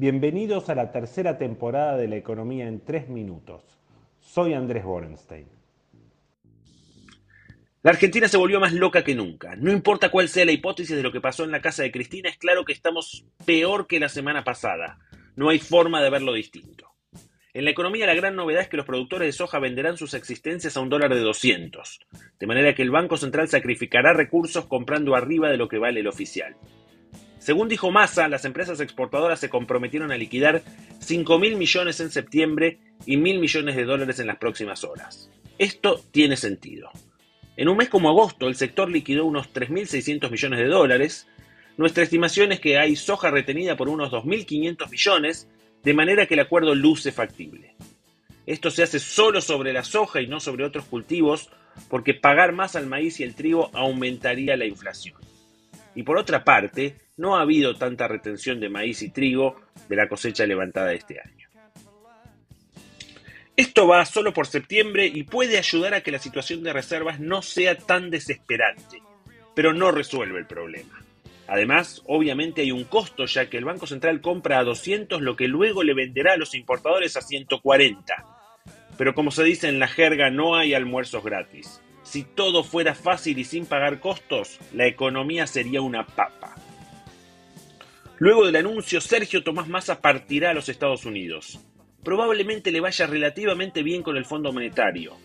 [0.00, 3.64] Bienvenidos a la tercera temporada de La Economía en tres minutos.
[4.20, 5.48] Soy Andrés Borenstein.
[7.82, 9.56] La Argentina se volvió más loca que nunca.
[9.56, 12.28] No importa cuál sea la hipótesis de lo que pasó en la casa de Cristina,
[12.28, 15.00] es claro que estamos peor que la semana pasada.
[15.34, 16.92] No hay forma de verlo distinto.
[17.52, 20.76] En la economía la gran novedad es que los productores de soja venderán sus existencias
[20.76, 22.06] a un dólar de 200,
[22.38, 26.06] de manera que el Banco Central sacrificará recursos comprando arriba de lo que vale el
[26.06, 26.54] oficial.
[27.38, 30.62] Según dijo Massa, las empresas exportadoras se comprometieron a liquidar
[30.98, 35.30] 5 mil millones en septiembre y mil millones de dólares en las próximas horas.
[35.58, 36.90] Esto tiene sentido.
[37.56, 41.26] En un mes como agosto, el sector liquidó unos 3.600 millones de dólares.
[41.76, 45.48] Nuestra estimación es que hay soja retenida por unos 2.500 millones,
[45.82, 47.74] de manera que el acuerdo luce factible.
[48.46, 51.50] Esto se hace solo sobre la soja y no sobre otros cultivos,
[51.88, 55.16] porque pagar más al maíz y el trigo aumentaría la inflación.
[55.98, 60.08] Y por otra parte, no ha habido tanta retención de maíz y trigo de la
[60.08, 61.48] cosecha levantada este año.
[63.56, 67.42] Esto va solo por septiembre y puede ayudar a que la situación de reservas no
[67.42, 69.02] sea tan desesperante,
[69.56, 71.02] pero no resuelve el problema.
[71.48, 75.48] Además, obviamente hay un costo ya que el Banco Central compra a 200 lo que
[75.48, 78.24] luego le venderá a los importadores a 140.
[78.96, 81.80] Pero como se dice en la jerga, no hay almuerzos gratis.
[82.08, 86.54] Si todo fuera fácil y sin pagar costos, la economía sería una papa.
[88.16, 91.60] Luego del anuncio, Sergio Tomás Massa partirá a los Estados Unidos.
[92.02, 95.18] Probablemente le vaya relativamente bien con el Fondo Monetario.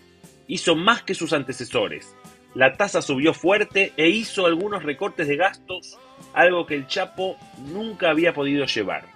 [0.46, 2.14] Hizo más que sus antecesores.
[2.54, 5.98] La tasa subió fuerte e hizo algunos recortes de gastos,
[6.34, 7.38] algo que el Chapo
[7.72, 9.06] nunca había podido llevar.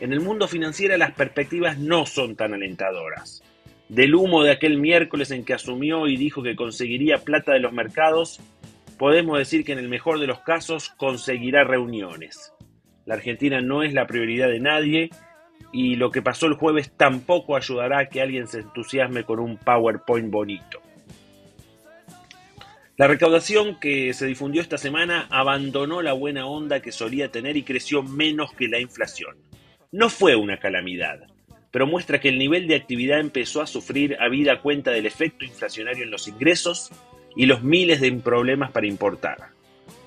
[0.00, 3.42] En el mundo financiero las perspectivas no son tan alentadoras.
[3.88, 7.72] Del humo de aquel miércoles en que asumió y dijo que conseguiría plata de los
[7.72, 8.38] mercados,
[8.98, 12.52] podemos decir que en el mejor de los casos conseguirá reuniones.
[13.06, 15.10] La Argentina no es la prioridad de nadie
[15.72, 19.56] y lo que pasó el jueves tampoco ayudará a que alguien se entusiasme con un
[19.56, 20.82] PowerPoint bonito.
[22.98, 27.62] La recaudación que se difundió esta semana abandonó la buena onda que solía tener y
[27.62, 29.36] creció menos que la inflación.
[29.92, 31.20] No fue una calamidad,
[31.70, 36.04] pero muestra que el nivel de actividad empezó a sufrir habida cuenta del efecto inflacionario
[36.04, 36.90] en los ingresos
[37.36, 39.50] y los miles de problemas para importar.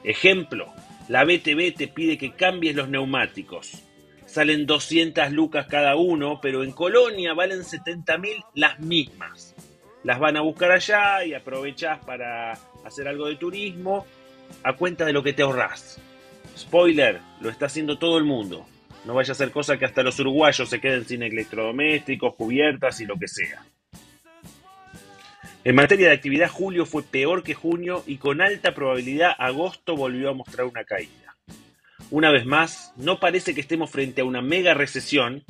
[0.03, 0.73] Ejemplo,
[1.07, 3.83] la BTV te pide que cambies los neumáticos.
[4.25, 9.55] Salen 200 lucas cada uno, pero en Colonia valen 70 mil las mismas.
[10.03, 12.53] Las van a buscar allá y aprovechás para
[12.85, 14.05] hacer algo de turismo
[14.63, 15.99] a cuenta de lo que te ahorrás.
[16.57, 18.65] Spoiler, lo está haciendo todo el mundo.
[19.05, 23.05] No vaya a ser cosa que hasta los uruguayos se queden sin electrodomésticos, cubiertas y
[23.05, 23.63] lo que sea.
[25.63, 30.29] En materia de actividad, julio fue peor que junio y con alta probabilidad agosto volvió
[30.29, 31.35] a mostrar una caída.
[32.09, 35.43] Una vez más, no parece que estemos frente a una mega recesión,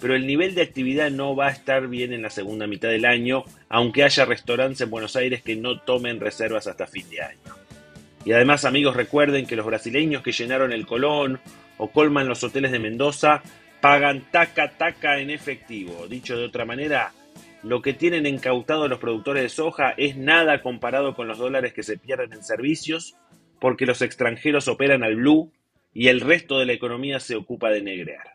[0.00, 3.04] pero el nivel de actividad no va a estar bien en la segunda mitad del
[3.04, 7.54] año, aunque haya restaurantes en Buenos Aires que no tomen reservas hasta fin de año.
[8.24, 11.38] Y además, amigos, recuerden que los brasileños que llenaron el Colón
[11.80, 13.42] o colman los hoteles de Mendoza
[13.80, 16.06] pagan taca taca en efectivo.
[16.06, 17.12] Dicho de otra manera,
[17.62, 21.82] lo que tienen incautado los productores de soja es nada comparado con los dólares que
[21.82, 23.16] se pierden en servicios,
[23.58, 25.52] porque los extranjeros operan al blue
[25.94, 28.34] y el resto de la economía se ocupa de negrear.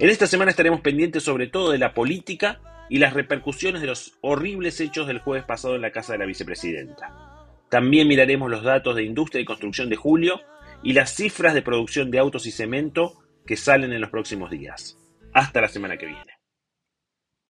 [0.00, 4.16] En esta semana estaremos pendientes sobre todo de la política y las repercusiones de los
[4.20, 7.12] horribles hechos del jueves pasado en la casa de la vicepresidenta.
[7.68, 10.40] También miraremos los datos de industria y construcción de julio
[10.82, 14.96] y las cifras de producción de autos y cemento que salen en los próximos días.
[15.34, 16.37] Hasta la semana que viene.